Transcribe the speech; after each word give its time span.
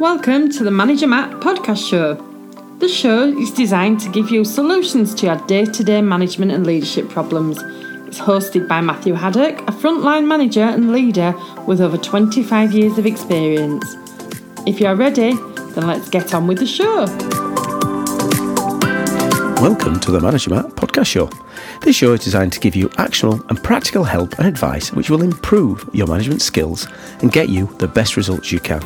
Welcome 0.00 0.50
to 0.50 0.64
the 0.64 0.72
Manager 0.72 1.06
Matt 1.06 1.30
podcast 1.40 1.88
show. 1.88 2.14
The 2.80 2.88
show 2.88 3.28
is 3.38 3.52
designed 3.52 4.00
to 4.00 4.10
give 4.10 4.28
you 4.28 4.44
solutions 4.44 5.14
to 5.14 5.26
your 5.26 5.36
day 5.46 5.66
to 5.66 5.84
day 5.84 6.02
management 6.02 6.50
and 6.50 6.66
leadership 6.66 7.08
problems. 7.08 7.58
It's 8.08 8.18
hosted 8.18 8.66
by 8.66 8.80
Matthew 8.80 9.14
Haddock, 9.14 9.60
a 9.60 9.72
frontline 9.72 10.26
manager 10.26 10.64
and 10.64 10.90
leader 10.90 11.32
with 11.68 11.80
over 11.80 11.96
25 11.96 12.72
years 12.72 12.98
of 12.98 13.06
experience. 13.06 13.84
If 14.66 14.80
you're 14.80 14.96
ready, 14.96 15.34
then 15.74 15.86
let's 15.86 16.08
get 16.08 16.34
on 16.34 16.48
with 16.48 16.58
the 16.58 16.66
show. 16.66 17.04
Welcome 19.62 20.00
to 20.00 20.10
the 20.10 20.20
Manager 20.20 20.50
Matt 20.50 20.66
podcast 20.70 21.06
show. 21.06 21.30
This 21.82 21.94
show 21.94 22.14
is 22.14 22.24
designed 22.24 22.52
to 22.54 22.60
give 22.60 22.74
you 22.74 22.90
actionable 22.98 23.46
and 23.48 23.62
practical 23.62 24.02
help 24.02 24.36
and 24.40 24.48
advice 24.48 24.92
which 24.92 25.08
will 25.08 25.22
improve 25.22 25.88
your 25.92 26.08
management 26.08 26.42
skills 26.42 26.88
and 27.20 27.30
get 27.30 27.48
you 27.48 27.66
the 27.78 27.86
best 27.86 28.16
results 28.16 28.50
you 28.50 28.58
can. 28.58 28.82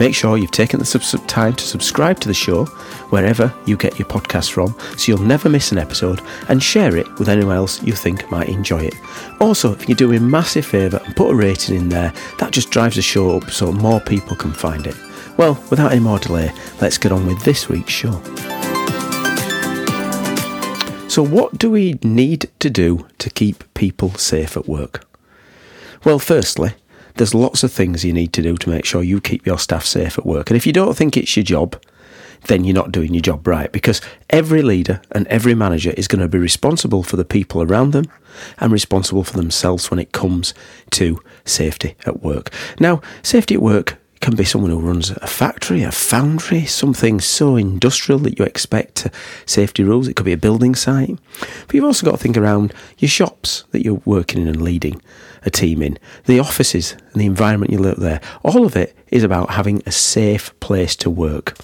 Make 0.00 0.14
sure 0.14 0.36
you've 0.36 0.50
taken 0.50 0.80
the 0.80 1.24
time 1.26 1.54
to 1.54 1.64
subscribe 1.64 2.18
to 2.20 2.28
the 2.28 2.34
show 2.34 2.64
wherever 3.10 3.52
you 3.64 3.76
get 3.76 3.98
your 3.98 4.08
podcast 4.08 4.50
from 4.50 4.74
so 4.98 5.12
you'll 5.12 5.22
never 5.22 5.48
miss 5.48 5.72
an 5.72 5.78
episode 5.78 6.20
and 6.48 6.62
share 6.62 6.96
it 6.96 7.06
with 7.18 7.28
anyone 7.28 7.56
else 7.56 7.82
you 7.82 7.92
think 7.92 8.30
might 8.30 8.48
enjoy 8.48 8.80
it. 8.80 8.94
Also, 9.40 9.72
if 9.72 9.88
you 9.88 9.94
do 9.94 10.08
me 10.08 10.16
a 10.16 10.20
massive 10.20 10.66
favour 10.66 11.00
and 11.04 11.14
put 11.14 11.30
a 11.30 11.34
rating 11.34 11.76
in 11.76 11.88
there, 11.88 12.12
that 12.38 12.52
just 12.52 12.70
drives 12.70 12.96
the 12.96 13.02
show 13.02 13.36
up 13.36 13.50
so 13.50 13.70
more 13.70 14.00
people 14.00 14.36
can 14.36 14.52
find 14.52 14.86
it. 14.86 14.96
Well, 15.36 15.62
without 15.70 15.92
any 15.92 16.00
more 16.00 16.18
delay, 16.18 16.52
let's 16.80 16.98
get 16.98 17.12
on 17.12 17.26
with 17.26 17.42
this 17.44 17.68
week's 17.68 17.92
show. 17.92 18.20
So, 21.08 21.22
what 21.22 21.58
do 21.58 21.70
we 21.70 21.98
need 22.02 22.50
to 22.58 22.68
do 22.68 23.06
to 23.18 23.30
keep 23.30 23.72
people 23.74 24.14
safe 24.14 24.56
at 24.56 24.68
work? 24.68 25.06
Well, 26.04 26.18
firstly, 26.18 26.74
there's 27.16 27.34
lots 27.34 27.62
of 27.62 27.72
things 27.72 28.04
you 28.04 28.12
need 28.12 28.32
to 28.32 28.42
do 28.42 28.56
to 28.56 28.70
make 28.70 28.84
sure 28.84 29.02
you 29.02 29.20
keep 29.20 29.46
your 29.46 29.58
staff 29.58 29.84
safe 29.84 30.18
at 30.18 30.26
work. 30.26 30.50
And 30.50 30.56
if 30.56 30.66
you 30.66 30.72
don't 30.72 30.96
think 30.96 31.16
it's 31.16 31.36
your 31.36 31.44
job, 31.44 31.80
then 32.46 32.64
you're 32.64 32.74
not 32.74 32.92
doing 32.92 33.14
your 33.14 33.22
job 33.22 33.46
right 33.46 33.70
because 33.72 34.00
every 34.30 34.62
leader 34.62 35.00
and 35.12 35.26
every 35.28 35.54
manager 35.54 35.92
is 35.96 36.08
going 36.08 36.20
to 36.20 36.28
be 36.28 36.38
responsible 36.38 37.02
for 37.02 37.16
the 37.16 37.24
people 37.24 37.62
around 37.62 37.92
them 37.92 38.04
and 38.58 38.72
responsible 38.72 39.24
for 39.24 39.36
themselves 39.36 39.90
when 39.90 39.98
it 39.98 40.12
comes 40.12 40.52
to 40.90 41.20
safety 41.44 41.96
at 42.04 42.22
work. 42.22 42.52
Now, 42.78 43.00
safety 43.22 43.54
at 43.54 43.62
work 43.62 43.96
can 44.20 44.36
be 44.36 44.44
someone 44.44 44.70
who 44.70 44.80
runs 44.80 45.10
a 45.10 45.26
factory, 45.26 45.82
a 45.82 45.92
foundry, 45.92 46.64
something 46.64 47.20
so 47.20 47.56
industrial 47.56 48.18
that 48.20 48.38
you 48.38 48.44
expect 48.44 49.08
safety 49.46 49.82
rules. 49.84 50.08
It 50.08 50.16
could 50.16 50.24
be 50.24 50.32
a 50.32 50.38
building 50.38 50.74
site. 50.74 51.18
But 51.66 51.74
you've 51.74 51.84
also 51.84 52.06
got 52.06 52.12
to 52.12 52.18
think 52.18 52.36
around 52.36 52.72
your 52.98 53.08
shops 53.08 53.64
that 53.72 53.84
you're 53.84 54.02
working 54.04 54.42
in 54.42 54.48
and 54.48 54.62
leading 54.62 55.00
a 55.44 55.50
team 55.50 55.82
in, 55.82 55.98
the 56.24 56.40
offices 56.40 56.92
and 57.12 57.20
the 57.20 57.26
environment 57.26 57.72
you 57.72 57.78
live 57.78 57.96
there. 57.96 58.20
All 58.42 58.64
of 58.64 58.76
it 58.76 58.96
is 59.08 59.22
about 59.22 59.50
having 59.50 59.82
a 59.84 59.92
safe 59.92 60.58
place 60.60 60.96
to 60.96 61.10
work. 61.10 61.56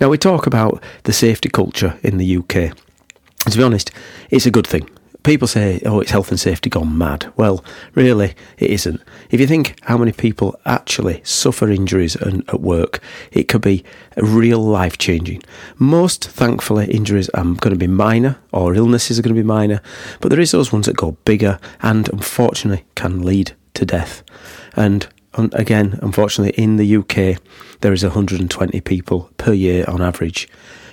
Now, 0.00 0.08
we 0.08 0.18
talk 0.18 0.46
about 0.46 0.82
the 1.02 1.12
safety 1.12 1.48
culture 1.48 1.98
in 2.02 2.18
the 2.18 2.36
UK. 2.36 2.76
To 3.50 3.56
be 3.56 3.62
honest, 3.62 3.90
it's 4.30 4.46
a 4.46 4.50
good 4.50 4.66
thing 4.66 4.88
people 5.22 5.48
say, 5.48 5.80
oh, 5.84 6.00
it's 6.00 6.10
health 6.10 6.30
and 6.30 6.40
safety 6.40 6.70
gone 6.70 6.96
mad. 6.96 7.30
Well, 7.36 7.64
really, 7.94 8.34
it 8.56 8.70
isn't. 8.70 9.02
If 9.30 9.40
you 9.40 9.46
think 9.46 9.78
how 9.82 9.98
many 9.98 10.12
people 10.12 10.58
actually 10.64 11.20
suffer 11.24 11.70
injuries 11.70 12.16
at 12.16 12.60
work, 12.60 13.00
it 13.30 13.48
could 13.48 13.60
be 13.60 13.84
real 14.16 14.60
life 14.60 14.96
changing. 14.96 15.42
Most, 15.76 16.28
thankfully, 16.28 16.86
injuries 16.86 17.28
are 17.30 17.44
going 17.44 17.72
to 17.72 17.76
be 17.76 17.86
minor 17.86 18.38
or 18.52 18.74
illnesses 18.74 19.18
are 19.18 19.22
going 19.22 19.34
to 19.34 19.42
be 19.42 19.46
minor, 19.46 19.82
but 20.20 20.30
there 20.30 20.40
is 20.40 20.52
those 20.52 20.72
ones 20.72 20.86
that 20.86 20.96
go 20.96 21.12
bigger 21.24 21.58
and 21.82 22.08
unfortunately 22.10 22.84
can 22.94 23.22
lead 23.22 23.52
to 23.74 23.84
death. 23.84 24.22
And 24.76 25.08
again, 25.34 25.98
unfortunately, 26.02 26.60
in 26.62 26.76
the 26.76 26.96
UK, 26.96 27.40
there 27.80 27.92
is 27.92 28.02
120 28.02 28.80
people 28.80 29.30
per 29.36 29.52
year 29.52 29.84
on 29.86 30.00
average 30.00 30.48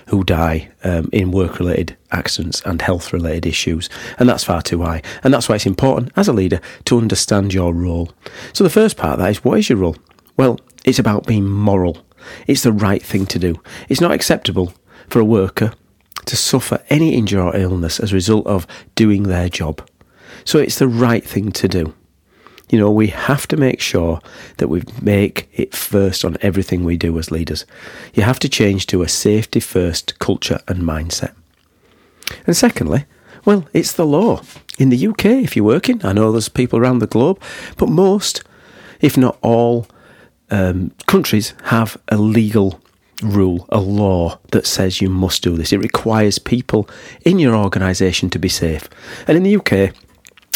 who 0.06 0.24
die 0.24 0.70
um, 0.84 1.08
in 1.12 1.30
work 1.30 1.58
related 1.58 1.96
accidents 2.12 2.60
and 2.62 2.80
health 2.80 3.12
related 3.12 3.46
issues. 3.46 3.88
And 4.18 4.28
that's 4.28 4.44
far 4.44 4.62
too 4.62 4.82
high. 4.82 5.02
And 5.22 5.34
that's 5.34 5.48
why 5.48 5.56
it's 5.56 5.66
important 5.66 6.12
as 6.16 6.28
a 6.28 6.32
leader 6.32 6.60
to 6.86 6.98
understand 6.98 7.52
your 7.52 7.74
role. 7.74 8.12
So 8.52 8.64
the 8.64 8.70
first 8.70 8.96
part 8.96 9.14
of 9.14 9.18
that 9.20 9.30
is 9.30 9.44
what 9.44 9.58
is 9.58 9.68
your 9.68 9.78
role? 9.78 9.96
Well, 10.36 10.60
it's 10.84 10.98
about 10.98 11.26
being 11.26 11.48
moral. 11.48 11.98
It's 12.46 12.62
the 12.62 12.72
right 12.72 13.02
thing 13.02 13.26
to 13.26 13.38
do. 13.38 13.60
It's 13.88 14.00
not 14.00 14.12
acceptable 14.12 14.72
for 15.08 15.20
a 15.20 15.24
worker 15.24 15.72
to 16.24 16.36
suffer 16.36 16.82
any 16.90 17.14
injury 17.14 17.40
or 17.40 17.56
illness 17.56 18.00
as 18.00 18.12
a 18.12 18.14
result 18.14 18.46
of 18.46 18.66
doing 18.94 19.24
their 19.24 19.48
job. 19.48 19.86
So 20.44 20.58
it's 20.58 20.78
the 20.78 20.88
right 20.88 21.24
thing 21.24 21.52
to 21.52 21.68
do. 21.68 21.94
You 22.68 22.78
know, 22.78 22.90
we 22.90 23.08
have 23.08 23.46
to 23.48 23.56
make 23.56 23.80
sure 23.80 24.20
that 24.56 24.68
we 24.68 24.82
make 25.00 25.48
it 25.52 25.74
first 25.74 26.24
on 26.24 26.36
everything 26.40 26.84
we 26.84 26.96
do 26.96 27.16
as 27.18 27.30
leaders. 27.30 27.64
You 28.14 28.24
have 28.24 28.40
to 28.40 28.48
change 28.48 28.86
to 28.86 29.02
a 29.02 29.08
safety 29.08 29.60
first 29.60 30.18
culture 30.18 30.60
and 30.66 30.82
mindset. 30.82 31.32
And 32.46 32.56
secondly, 32.56 33.04
well, 33.44 33.66
it's 33.72 33.92
the 33.92 34.06
law. 34.06 34.42
In 34.78 34.88
the 34.90 35.06
UK, 35.06 35.26
if 35.26 35.56
you're 35.56 35.64
working, 35.64 36.04
I 36.04 36.12
know 36.12 36.32
there's 36.32 36.48
people 36.48 36.78
around 36.78 36.98
the 36.98 37.06
globe, 37.06 37.40
but 37.76 37.88
most, 37.88 38.42
if 39.00 39.16
not 39.16 39.38
all, 39.42 39.86
um, 40.50 40.92
countries 41.06 41.54
have 41.64 41.96
a 42.08 42.16
legal 42.16 42.80
rule, 43.22 43.66
a 43.68 43.80
law 43.80 44.38
that 44.50 44.66
says 44.66 45.00
you 45.00 45.08
must 45.08 45.42
do 45.42 45.56
this. 45.56 45.72
It 45.72 45.78
requires 45.78 46.38
people 46.38 46.88
in 47.24 47.38
your 47.38 47.54
organisation 47.54 48.30
to 48.30 48.38
be 48.38 48.48
safe. 48.48 48.88
And 49.26 49.36
in 49.36 49.42
the 49.42 49.56
UK, 49.56 49.94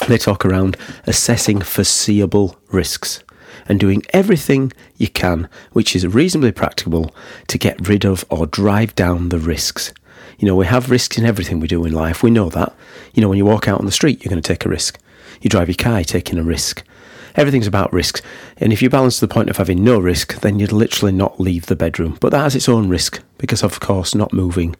they 0.09 0.19
talk 0.19 0.45
around 0.45 0.77
assessing 1.07 1.61
foreseeable 1.61 2.57
risks 2.71 3.23
and 3.67 3.79
doing 3.79 4.03
everything 4.11 4.73
you 4.97 5.09
can, 5.09 5.49
which 5.73 5.95
is 5.95 6.07
reasonably 6.07 6.53
practicable, 6.53 7.15
to 7.49 7.59
get 7.59 7.89
rid 7.89 8.05
of 8.05 8.25
or 8.31 8.47
drive 8.47 8.95
down 8.95 9.29
the 9.29 9.39
risks. 9.39 9.93
You 10.39 10.47
know, 10.47 10.57
we 10.57 10.67
have 10.67 10.91
risks 10.91 11.19
in 11.19 11.25
everything 11.25 11.61
we 11.61 11.69
do 11.69 11.85
in 11.85 11.93
life. 11.93 12.23
We 12.23 12.31
know 12.31 12.49
that. 12.51 12.75
You 13.15 13.21
know, 13.21 13.29
when 13.29 13.39
you 13.39 13.45
walk 13.45 13.69
out 13.69 13.79
on 13.79 13.87
the 13.87 13.93
street, 13.93 14.25
you're 14.25 14.31
going 14.31 14.43
to 14.43 14.47
take 14.47 14.65
a 14.65 14.71
risk. 14.71 14.99
You 15.41 15.51
drive 15.51 15.69
your 15.69 15.77
car, 15.77 15.99
you're 15.99 16.05
taking 16.05 16.39
a 16.39 16.43
risk. 16.43 16.83
Everything's 17.37 17.67
about 17.67 17.93
risks. 17.93 18.23
And 18.57 18.73
if 18.73 18.83
you 18.83 18.91
balance 18.91 19.19
to 19.19 19.27
the 19.27 19.33
point 19.33 19.51
of 19.51 19.57
having 19.57 19.85
no 19.85 19.99
risk, 19.99 20.41
then 20.41 20.59
you'd 20.59 20.73
literally 20.73 21.13
not 21.13 21.39
leave 21.39 21.67
the 21.67 21.77
bedroom. 21.77 22.19
But 22.21 22.31
that 22.31 22.43
has 22.43 22.57
its 22.57 22.69
own 22.69 22.89
risk, 22.89 23.23
because 23.39 23.63
of 23.63 23.81
course, 23.81 24.15
not 24.15 24.33
moving 24.33 24.75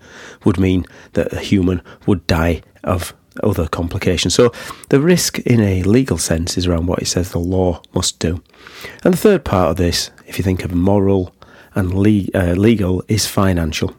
would 0.45 0.59
mean 0.59 0.85
that 1.13 1.33
a 1.33 1.39
human 1.39 1.83
would 2.07 2.27
die 2.27 2.63
of 2.83 3.15
other 3.45 3.69
complications. 3.69 4.35
So 4.35 4.53
the 4.89 5.01
risk 5.01 5.39
in 5.41 5.61
a 5.61 5.83
legal 5.83 6.19
sense 6.19 6.57
is 6.57 6.67
around 6.67 6.87
what 6.87 7.01
it 7.01 7.07
says 7.07 7.31
the 7.31 7.39
law 7.39 7.83
must 7.95 8.19
do. 8.19 8.43
And 9.05 9.15
the 9.15 9.19
third 9.19 9.45
part 9.45 9.71
of 9.71 9.77
this, 9.77 10.11
if 10.27 10.39
you 10.39 10.45
think 10.45 10.65
of 10.65 10.75
moral 10.75 11.35
and 11.75 11.95
le- 11.95 12.29
uh, 12.35 12.55
legal, 12.55 13.03
is 13.09 13.27
financial. 13.27 13.95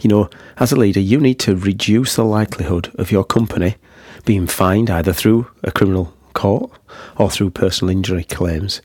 You 0.00 0.08
know, 0.08 0.30
as 0.58 0.72
a 0.72 0.76
leader, 0.76 1.00
you 1.00 1.20
need 1.20 1.38
to 1.40 1.56
reduce 1.56 2.16
the 2.16 2.24
likelihood 2.24 2.92
of 2.96 3.10
your 3.10 3.24
company 3.24 3.76
being 4.24 4.46
fined 4.46 4.90
either 4.90 5.12
through 5.12 5.46
a 5.62 5.70
criminal 5.70 6.12
court 6.36 6.70
or 7.16 7.30
through 7.30 7.50
personal 7.50 7.90
injury 7.90 8.22
claims. 8.22 8.80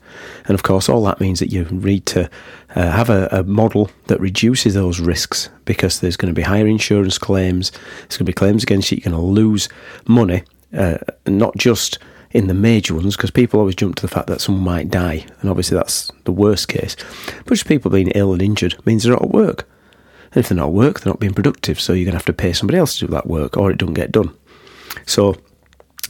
And 0.46 0.54
of 0.54 0.64
course, 0.64 0.88
all 0.88 1.04
that 1.04 1.20
means 1.20 1.38
that 1.38 1.52
you 1.52 1.64
need 1.66 2.06
to 2.06 2.28
uh, 2.74 2.90
have 2.90 3.10
a, 3.10 3.28
a, 3.30 3.44
model 3.44 3.90
that 4.06 4.18
reduces 4.20 4.74
those 4.74 4.98
risks 4.98 5.50
because 5.66 6.00
there's 6.00 6.16
going 6.16 6.34
to 6.34 6.38
be 6.38 6.42
higher 6.42 6.66
insurance 6.66 7.18
claims, 7.18 7.70
there's 7.70 8.16
going 8.16 8.24
to 8.24 8.24
be 8.24 8.32
claims 8.32 8.62
against 8.62 8.90
you, 8.90 8.96
you're 8.96 9.12
going 9.12 9.22
to 9.22 9.26
lose 9.26 9.68
money, 10.08 10.42
uh, 10.76 10.98
not 11.26 11.56
just 11.56 11.98
in 12.30 12.46
the 12.46 12.54
major 12.54 12.94
ones, 12.94 13.14
because 13.14 13.30
people 13.30 13.60
always 13.60 13.74
jump 13.74 13.94
to 13.96 14.02
the 14.02 14.08
fact 14.08 14.26
that 14.26 14.40
someone 14.40 14.64
might 14.64 14.90
die, 14.90 15.26
and 15.40 15.50
obviously 15.50 15.76
that's 15.76 16.10
the 16.24 16.32
worst 16.32 16.68
case. 16.68 16.96
But 17.44 17.54
just 17.54 17.66
people 17.66 17.90
being 17.90 18.08
ill 18.14 18.32
and 18.32 18.40
injured 18.40 18.74
means 18.86 19.02
they're 19.02 19.12
not 19.12 19.22
at 19.22 19.30
work. 19.30 19.68
And 20.32 20.42
if 20.42 20.48
they're 20.48 20.56
not 20.56 20.68
at 20.68 20.72
work, 20.72 21.00
they're 21.00 21.12
not 21.12 21.20
being 21.20 21.34
productive, 21.34 21.78
so 21.78 21.92
you're 21.92 22.06
going 22.06 22.12
to 22.12 22.18
have 22.18 22.24
to 22.24 22.32
pay 22.32 22.54
somebody 22.54 22.78
else 22.78 22.98
to 22.98 23.06
do 23.06 23.12
that 23.12 23.26
work, 23.26 23.58
or 23.58 23.70
it 23.70 23.76
doesn't 23.76 23.94
get 23.94 24.12
done. 24.12 24.34
So 25.04 25.36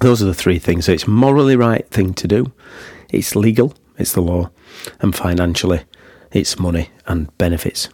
those 0.02 0.22
are 0.22 0.26
the 0.26 0.34
three 0.34 0.58
things. 0.58 0.86
So 0.86 0.92
it's 0.92 1.06
morally 1.06 1.56
right 1.56 1.88
thing 1.88 2.14
to 2.14 2.28
do, 2.28 2.52
it's 3.10 3.36
legal, 3.36 3.74
it's 3.98 4.12
the 4.12 4.20
law, 4.20 4.50
and 5.00 5.14
financially, 5.14 5.82
it's 6.32 6.58
money 6.58 6.90
and 7.06 7.37
benefits. 7.38 7.88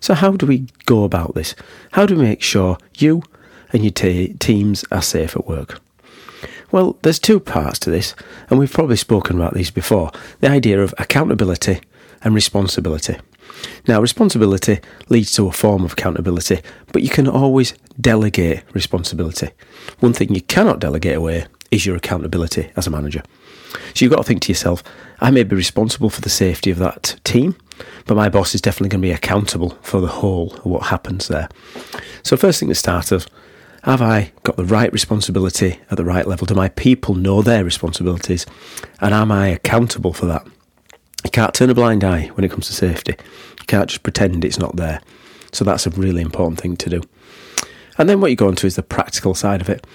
So, 0.00 0.14
how 0.14 0.32
do 0.32 0.46
we 0.46 0.66
go 0.86 1.04
about 1.04 1.34
this? 1.34 1.54
How 1.92 2.06
do 2.06 2.16
we 2.16 2.22
make 2.22 2.42
sure 2.42 2.78
you 2.98 3.22
and 3.72 3.84
your 3.84 3.92
t- 3.92 4.34
teams 4.34 4.84
are 4.90 5.02
safe 5.02 5.36
at 5.36 5.46
work? 5.46 5.80
Well, 6.72 6.96
there's 7.02 7.18
two 7.18 7.40
parts 7.40 7.78
to 7.80 7.90
this, 7.90 8.14
and 8.48 8.58
we've 8.58 8.72
probably 8.72 8.96
spoken 8.96 9.36
about 9.36 9.54
these 9.54 9.70
before 9.70 10.10
the 10.40 10.48
idea 10.48 10.82
of 10.82 10.94
accountability 10.98 11.80
and 12.22 12.34
responsibility. 12.34 13.16
Now, 13.86 14.00
responsibility 14.00 14.80
leads 15.08 15.32
to 15.34 15.46
a 15.46 15.52
form 15.52 15.84
of 15.84 15.92
accountability, 15.92 16.60
but 16.92 17.02
you 17.02 17.08
can 17.08 17.26
always 17.26 17.74
delegate 18.00 18.62
responsibility. 18.72 19.50
One 20.00 20.12
thing 20.12 20.34
you 20.34 20.42
cannot 20.42 20.80
delegate 20.80 21.16
away 21.16 21.46
is 21.70 21.86
your 21.86 21.96
accountability 21.96 22.70
as 22.76 22.86
a 22.86 22.90
manager. 22.90 23.22
So 23.94 24.04
you've 24.04 24.10
got 24.10 24.18
to 24.18 24.24
think 24.24 24.42
to 24.42 24.52
yourself, 24.52 24.82
I 25.20 25.30
may 25.30 25.44
be 25.44 25.54
responsible 25.56 26.10
for 26.10 26.20
the 26.20 26.30
safety 26.30 26.70
of 26.70 26.78
that 26.78 27.16
team, 27.24 27.56
but 28.06 28.16
my 28.16 28.28
boss 28.28 28.54
is 28.54 28.60
definitely 28.60 28.88
going 28.88 29.02
to 29.02 29.08
be 29.08 29.12
accountable 29.12 29.70
for 29.82 30.00
the 30.00 30.08
whole 30.08 30.54
of 30.54 30.66
what 30.66 30.84
happens 30.84 31.28
there. 31.28 31.48
So, 32.22 32.36
first 32.36 32.60
thing 32.60 32.68
to 32.68 32.74
start 32.74 33.12
of, 33.12 33.26
have 33.84 34.02
I 34.02 34.32
got 34.42 34.56
the 34.56 34.64
right 34.64 34.92
responsibility 34.92 35.80
at 35.90 35.96
the 35.96 36.04
right 36.04 36.26
level? 36.26 36.46
Do 36.46 36.54
my 36.54 36.68
people 36.68 37.14
know 37.14 37.40
their 37.40 37.64
responsibilities? 37.64 38.44
And 39.00 39.14
am 39.14 39.32
I 39.32 39.48
accountable 39.48 40.12
for 40.12 40.26
that? 40.26 40.46
You 41.24 41.30
can't 41.30 41.54
turn 41.54 41.70
a 41.70 41.74
blind 41.74 42.04
eye 42.04 42.26
when 42.34 42.44
it 42.44 42.50
comes 42.50 42.66
to 42.66 42.74
safety. 42.74 43.14
Can't 43.70 43.88
just 43.88 44.02
pretend 44.02 44.44
it's 44.44 44.58
not 44.58 44.74
there. 44.74 45.00
So 45.52 45.64
that's 45.64 45.86
a 45.86 45.90
really 45.90 46.22
important 46.22 46.60
thing 46.60 46.76
to 46.78 46.90
do. 46.90 47.02
And 47.98 48.08
then 48.08 48.20
what 48.20 48.32
you 48.32 48.36
go 48.36 48.48
on 48.48 48.56
to 48.56 48.66
is 48.66 48.74
the 48.74 48.82
practical 48.82 49.32
side 49.32 49.60
of 49.60 49.68
it. 49.68 49.86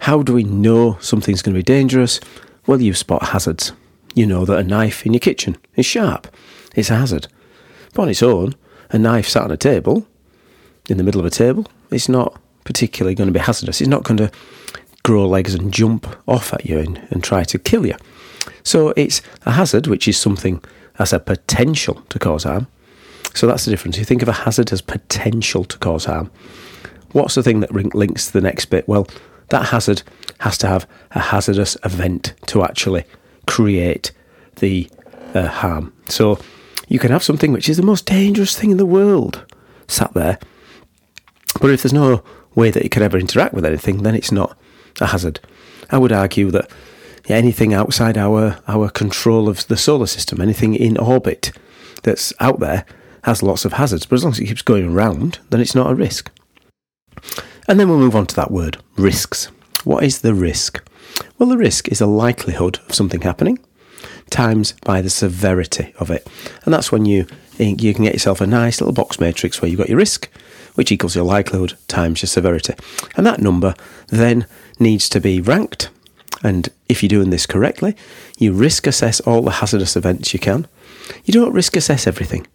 How 0.00 0.22
do 0.22 0.34
we 0.34 0.44
know 0.44 0.98
something's 1.00 1.40
going 1.40 1.54
to 1.54 1.58
be 1.58 1.62
dangerous? 1.62 2.20
Well, 2.66 2.82
you 2.82 2.92
spot 2.92 3.28
hazards. 3.28 3.72
You 4.14 4.26
know 4.26 4.44
that 4.44 4.58
a 4.58 4.62
knife 4.62 5.06
in 5.06 5.14
your 5.14 5.20
kitchen 5.20 5.56
is 5.76 5.86
sharp. 5.86 6.26
It's 6.76 6.90
a 6.90 6.96
hazard. 6.96 7.26
But 7.94 8.02
on 8.02 8.08
its 8.10 8.22
own, 8.22 8.54
a 8.90 8.98
knife 8.98 9.26
sat 9.26 9.44
on 9.44 9.50
a 9.50 9.56
table, 9.56 10.06
in 10.90 10.98
the 10.98 11.02
middle 11.02 11.20
of 11.20 11.26
a 11.26 11.30
table, 11.30 11.66
it's 11.90 12.10
not 12.10 12.38
particularly 12.64 13.14
going 13.14 13.28
to 13.28 13.32
be 13.32 13.40
hazardous. 13.40 13.80
It's 13.80 13.88
not 13.88 14.04
going 14.04 14.18
to 14.18 14.30
grow 15.04 15.26
legs 15.26 15.54
and 15.54 15.72
jump 15.72 16.06
off 16.28 16.52
at 16.52 16.66
you 16.66 16.78
and, 16.80 17.00
and 17.10 17.24
try 17.24 17.44
to 17.44 17.58
kill 17.58 17.86
you. 17.86 17.94
So 18.62 18.92
it's 18.94 19.22
a 19.46 19.52
hazard, 19.52 19.86
which 19.86 20.06
is 20.06 20.18
something 20.18 20.62
has 20.96 21.14
a 21.14 21.18
potential 21.18 22.02
to 22.10 22.18
cause 22.18 22.44
harm. 22.44 22.66
So 23.34 23.46
that's 23.46 23.64
the 23.64 23.70
difference. 23.70 23.98
You 23.98 24.04
think 24.04 24.22
of 24.22 24.28
a 24.28 24.32
hazard 24.32 24.72
as 24.72 24.80
potential 24.80 25.64
to 25.64 25.78
cause 25.78 26.04
harm. 26.04 26.30
What's 27.12 27.34
the 27.34 27.42
thing 27.42 27.60
that 27.60 27.72
links 27.72 28.26
to 28.26 28.32
the 28.32 28.40
next 28.40 28.66
bit? 28.66 28.88
Well, 28.88 29.06
that 29.48 29.66
hazard 29.66 30.02
has 30.40 30.58
to 30.58 30.66
have 30.66 30.86
a 31.12 31.20
hazardous 31.20 31.76
event 31.84 32.34
to 32.46 32.64
actually 32.64 33.04
create 33.46 34.12
the 34.56 34.88
uh, 35.34 35.46
harm. 35.46 35.92
So 36.08 36.38
you 36.88 36.98
can 36.98 37.10
have 37.10 37.22
something 37.22 37.52
which 37.52 37.68
is 37.68 37.76
the 37.76 37.82
most 37.82 38.06
dangerous 38.06 38.58
thing 38.58 38.70
in 38.70 38.76
the 38.76 38.86
world 38.86 39.44
sat 39.88 40.12
there, 40.14 40.38
but 41.60 41.70
if 41.70 41.82
there's 41.82 41.92
no 41.92 42.22
way 42.54 42.70
that 42.70 42.84
it 42.84 42.90
could 42.90 43.02
ever 43.02 43.18
interact 43.18 43.54
with 43.54 43.64
anything, 43.64 44.02
then 44.02 44.14
it's 44.14 44.32
not 44.32 44.56
a 45.00 45.06
hazard. 45.06 45.40
I 45.90 45.98
would 45.98 46.12
argue 46.12 46.50
that 46.50 46.70
anything 47.28 47.72
outside 47.72 48.18
our, 48.18 48.58
our 48.66 48.88
control 48.88 49.48
of 49.48 49.66
the 49.68 49.76
solar 49.76 50.06
system, 50.06 50.40
anything 50.40 50.74
in 50.74 50.96
orbit 50.96 51.52
that's 52.02 52.32
out 52.40 52.60
there, 52.60 52.84
has 53.22 53.42
lots 53.42 53.64
of 53.64 53.74
hazards, 53.74 54.06
but 54.06 54.16
as 54.16 54.24
long 54.24 54.32
as 54.32 54.40
it 54.40 54.46
keeps 54.46 54.62
going 54.62 54.92
around, 54.92 55.38
then 55.50 55.60
it's 55.60 55.74
not 55.74 55.90
a 55.90 55.94
risk. 55.94 56.30
And 57.68 57.78
then 57.78 57.88
we'll 57.88 57.98
move 57.98 58.16
on 58.16 58.26
to 58.26 58.36
that 58.36 58.50
word 58.50 58.78
risks. 58.96 59.46
What 59.84 60.04
is 60.04 60.20
the 60.20 60.34
risk? 60.34 60.82
Well, 61.38 61.48
the 61.48 61.58
risk 61.58 61.88
is 61.88 62.00
a 62.00 62.06
likelihood 62.06 62.78
of 62.88 62.94
something 62.94 63.20
happening 63.20 63.58
times 64.30 64.74
by 64.84 65.02
the 65.02 65.10
severity 65.10 65.92
of 65.98 66.10
it. 66.10 66.26
And 66.64 66.74
that's 66.74 66.90
when 66.90 67.04
you 67.04 67.26
eh, 67.58 67.74
you 67.78 67.94
can 67.94 68.04
get 68.04 68.14
yourself 68.14 68.40
a 68.40 68.46
nice 68.46 68.80
little 68.80 68.94
box 68.94 69.20
matrix 69.20 69.60
where 69.60 69.70
you've 69.70 69.78
got 69.78 69.88
your 69.88 69.98
risk, 69.98 70.28
which 70.74 70.90
equals 70.90 71.14
your 71.14 71.24
likelihood 71.24 71.74
times 71.86 72.22
your 72.22 72.28
severity. 72.28 72.74
And 73.16 73.26
that 73.26 73.40
number 73.40 73.74
then 74.08 74.46
needs 74.78 75.08
to 75.10 75.20
be 75.20 75.40
ranked. 75.40 75.90
And 76.42 76.68
if 76.88 77.02
you're 77.02 77.08
doing 77.08 77.30
this 77.30 77.46
correctly, 77.46 77.94
you 78.38 78.52
risk 78.52 78.86
assess 78.86 79.20
all 79.20 79.42
the 79.42 79.52
hazardous 79.52 79.96
events 79.96 80.32
you 80.32 80.40
can. 80.40 80.66
You 81.24 81.32
don't 81.32 81.52
risk 81.52 81.76
assess 81.76 82.06
everything. 82.06 82.46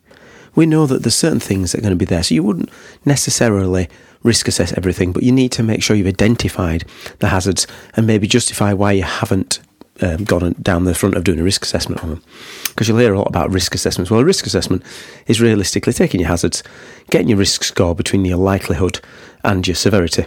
We 0.57 0.65
know 0.65 0.87
that 0.87 1.03
there's 1.03 1.15
certain 1.15 1.39
things 1.39 1.71
that 1.71 1.77
are 1.77 1.81
going 1.81 1.91
to 1.91 1.95
be 1.95 2.03
there, 2.03 2.23
so 2.23 2.33
you 2.33 2.41
wouldn't 2.41 2.71
necessarily 3.05 3.87
risk 4.23 4.47
assess 4.47 4.73
everything, 4.73 5.11
but 5.11 5.21
you 5.21 5.31
need 5.31 5.51
to 5.51 5.61
make 5.61 5.83
sure 5.83 5.95
you've 5.95 6.07
identified 6.07 6.83
the 7.19 7.27
hazards 7.27 7.67
and 7.95 8.07
maybe 8.07 8.25
justify 8.25 8.73
why 8.73 8.93
you 8.93 9.03
haven't 9.03 9.59
um, 10.01 10.23
gone 10.23 10.55
down 10.59 10.85
the 10.85 10.95
front 10.95 11.15
of 11.15 11.23
doing 11.23 11.39
a 11.39 11.43
risk 11.43 11.61
assessment 11.61 12.03
on 12.03 12.09
them. 12.09 12.23
Because 12.69 12.87
you'll 12.87 12.97
hear 12.97 13.13
a 13.13 13.19
lot 13.19 13.27
about 13.27 13.51
risk 13.51 13.75
assessments. 13.75 14.09
Well, 14.09 14.19
a 14.19 14.25
risk 14.25 14.47
assessment 14.47 14.81
is 15.27 15.39
realistically 15.39 15.93
taking 15.93 16.19
your 16.21 16.29
hazards, 16.29 16.63
getting 17.11 17.29
your 17.29 17.37
risk 17.37 17.63
score 17.63 17.93
between 17.93 18.25
your 18.25 18.37
likelihood 18.37 18.99
and 19.43 19.67
your 19.67 19.75
severity, 19.75 20.25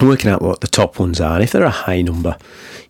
and 0.00 0.08
working 0.08 0.32
out 0.32 0.42
what 0.42 0.62
the 0.62 0.66
top 0.66 0.98
ones 0.98 1.20
are. 1.20 1.34
And 1.34 1.44
if 1.44 1.52
they're 1.52 1.62
a 1.62 1.70
high 1.70 2.02
number, 2.02 2.36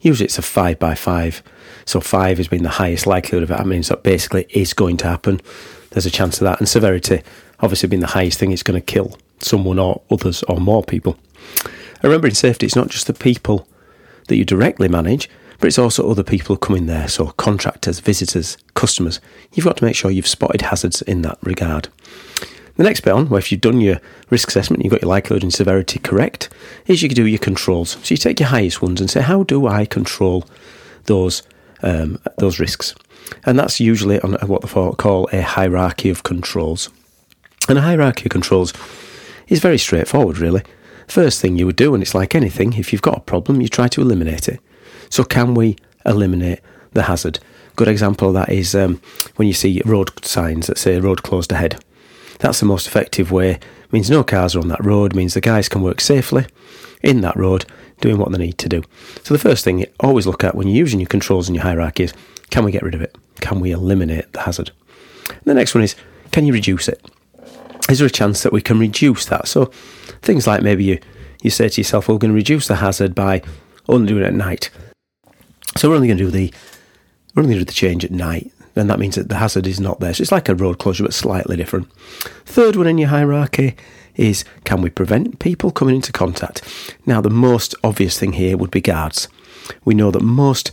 usually 0.01 0.25
it's 0.25 0.39
a 0.39 0.43
five 0.43 0.79
by 0.79 0.95
five. 0.95 1.43
So 1.85 2.01
five 2.01 2.39
has 2.39 2.49
been 2.49 2.63
the 2.63 2.71
highest 2.71 3.07
likelihood 3.07 3.43
of 3.43 3.51
it. 3.51 3.59
That 3.59 3.67
means 3.67 3.89
that 3.89 4.03
basically 4.03 4.47
is 4.49 4.73
going 4.73 4.97
to 4.97 5.09
happen. 5.09 5.43
There's 5.95 6.07
a 6.07 6.11
chance 6.11 6.41
of 6.41 6.45
that. 6.45 6.59
And 6.59 6.69
severity, 6.69 7.23
obviously, 7.61 7.89
being 7.89 8.01
the 8.01 8.09
highest 8.09 8.39
thing, 8.39 8.51
it's 8.51 8.65
going 8.65 8.81
to 8.81 8.85
kill 8.85 9.17
someone 9.39 9.79
or 9.79 10.03
others 10.11 10.43
or 10.45 10.59
more 10.59 10.83
people. 10.83 11.17
And 11.95 12.05
remember, 12.05 12.27
in 12.27 12.35
safety, 12.35 12.67
it's 12.67 12.77
not 12.77 12.89
just 12.89 13.07
the 13.07 13.15
people 13.15 13.67
that 14.29 14.37
you 14.37 14.45
directly 14.45 14.89
manage, 14.89 15.31
but 15.61 15.69
it's 15.69 15.79
also 15.79 16.11
other 16.11 16.25
people 16.25 16.57
coming 16.57 16.87
there, 16.87 17.09
so 17.09 17.27
contractors, 17.27 18.01
visitors, 18.01 18.59
customers. 18.75 19.21
You've 19.53 19.67
got 19.67 19.77
to 19.77 19.85
make 19.85 19.95
sure 19.95 20.11
you've 20.11 20.27
spotted 20.27 20.63
hazards 20.63 21.01
in 21.03 21.23
that 21.23 21.39
regard. 21.43 21.89
The 22.77 22.83
next 22.83 23.01
bit 23.01 23.13
on, 23.13 23.29
where 23.29 23.39
if 23.39 23.53
you've 23.53 23.61
done 23.61 23.81
your 23.81 24.01
risk 24.31 24.49
assessment, 24.49 24.83
you've 24.83 24.91
got 24.91 25.03
your 25.03 25.11
likelihood 25.11 25.45
and 25.45 25.55
severity 25.55 26.01
correct, 26.01 26.49
is 26.87 27.03
you 27.03 27.09
can 27.09 27.15
do 27.15 27.27
your 27.27 27.39
controls. 27.39 27.91
So 28.03 28.13
you 28.13 28.17
take 28.17 28.41
your 28.41 28.49
highest 28.49 28.83
ones 28.83 29.01
and 29.01 29.09
say, 29.09 29.21
how 29.21 29.45
do 29.45 29.69
I 29.69 29.87
control 29.87 30.45
those 31.05 31.45
um, 31.83 32.19
those 32.39 32.59
risks? 32.59 32.95
And 33.45 33.59
that's 33.59 33.81
usually 33.81 34.21
on 34.21 34.35
what 34.47 34.63
they 34.63 34.69
call 34.69 35.29
a 35.33 35.43
hierarchy 35.43 36.11
of 36.11 36.23
controls. 36.23 36.91
And 37.69 37.79
a 37.79 37.83
hierarchy 37.83 38.27
of 38.27 38.31
controls 38.31 38.73
is 39.49 39.61
very 39.61 39.79
straightforward, 39.79 40.39
really. 40.39 40.63
First 41.09 41.41
thing 41.41 41.57
you 41.57 41.67
would 41.67 41.77
do, 41.77 41.95
and 41.95 42.03
it's 42.03 42.15
like 42.15 42.35
anything, 42.35 42.75
if 42.75 42.93
you've 42.93 43.03
got 43.03 43.19
a 43.19 43.23
problem, 43.23 43.61
you 43.61 43.69
try 43.69 43.89
to 43.89 44.01
eliminate 44.01 44.49
it. 44.49 44.61
So, 45.11 45.23
can 45.25 45.55
we 45.55 45.77
eliminate 46.05 46.61
the 46.93 47.03
hazard? 47.03 47.39
Good 47.77 47.89
example 47.89 48.29
of 48.29 48.35
that 48.35 48.51
is 48.51 48.75
um, 48.75 49.01
when 49.37 49.49
you 49.49 49.55
see 49.55 49.83
road 49.85 50.11
signs 50.25 50.67
that 50.69 50.79
say 50.79 50.99
road 51.01 51.23
closed 51.23 51.53
ahead. 51.53 51.83
That's 52.39 52.61
the 52.61 52.67
most 52.67 52.87
effective 52.87 53.31
way. 53.31 53.59
Means 53.91 54.11
no 54.11 54.25
cars 54.25 54.57
are 54.57 54.61
on 54.61 54.69
that 54.69 54.85
road, 54.85 55.15
means 55.15 55.35
the 55.35 55.41
guys 55.41 55.69
can 55.69 55.83
work 55.83 56.01
safely 56.01 56.47
in 57.03 57.21
that 57.21 57.37
road, 57.37 57.65
doing 58.01 58.19
what 58.19 58.33
they 58.33 58.39
need 58.39 58.59
to 58.59 58.69
do. 58.69 58.83
So 59.23 59.35
the 59.35 59.41
first 59.41 59.65
thing 59.65 59.79
you 59.79 59.87
always 60.01 60.27
look 60.27 60.45
at 60.45 60.55
when 60.55 60.69
you're 60.69 60.77
using 60.77 61.01
your 61.01 61.09
controls 61.09 61.49
and 61.49 61.57
your 61.57 61.65
hierarchy 61.65 62.05
is 62.05 62.15
can 62.51 62.65
we 62.65 62.73
get 62.73 62.83
rid 62.83 62.95
of 62.95 63.03
it? 63.03 63.17
Can 63.41 63.61
we 63.61 63.73
eliminate 63.73 64.33
the 64.33 64.43
hazard? 64.43 64.71
And 65.29 65.45
the 65.45 65.55
next 65.55 65.75
one 65.75 65.85
is 65.85 65.97
can 66.31 66.47
you 66.47 66.53
reduce 66.53 66.89
it? 66.89 67.05
Is 67.89 67.99
there 67.99 68.07
a 68.07 68.11
chance 68.11 68.43
that 68.43 68.53
we 68.53 68.63
can 68.63 68.79
reduce 68.79 69.27
that? 69.27 69.47
So 69.49 69.67
things 70.23 70.47
like 70.47 70.63
maybe 70.63 70.85
you, 70.85 70.99
you 71.43 71.51
say 71.51 71.69
to 71.69 71.81
yourself, 71.81 72.09
well, 72.09 72.17
we're 72.17 72.21
going 72.21 72.33
to 72.33 72.37
reduce 72.37 72.67
the 72.67 72.77
hazard 72.77 73.15
by 73.15 73.43
only 73.89 74.07
doing 74.07 74.23
it 74.23 74.29
at 74.29 74.35
night. 74.35 74.71
So 75.77 75.89
we're 75.89 75.97
only 75.97 76.09
going 76.09 76.19
to 76.19 76.25
do 76.25 76.31
the 76.31 76.53
we're 77.35 77.43
only 77.43 77.55
going 77.55 77.65
to 77.65 77.71
do 77.71 77.73
the 77.73 77.77
change 77.77 78.05
at 78.05 78.11
night. 78.11 78.53
Then 78.75 78.87
that 78.89 78.99
means 78.99 79.15
that 79.17 79.29
the 79.29 79.37
hazard 79.37 79.67
is 79.67 79.81
not 79.81 80.01
there. 80.01 80.15
So 80.15 80.23
it's 80.23 80.33
like 80.33 80.49
a 80.49 80.55
road 80.55 80.79
closure, 80.79 81.05
but 81.05 81.15
slightly 81.15 81.57
different. 81.57 81.91
Third 82.45 82.77
one 82.77 82.87
in 82.87 82.99
your 82.99 83.09
hierarchy 83.09 83.77
is 84.17 84.45
can 84.65 84.83
we 84.83 84.91
prevent 84.91 85.39
people 85.39 85.71
coming 85.71 85.97
into 85.97 86.13
contact? 86.13 86.63
Now, 87.07 87.21
the 87.21 87.31
most 87.31 87.75
obvious 87.83 88.19
thing 88.19 88.35
here 88.35 88.57
would 88.57 88.71
be 88.71 88.81
guards. 88.81 89.29
We 89.85 89.95
know 89.95 90.11
that 90.11 90.23
most, 90.23 90.71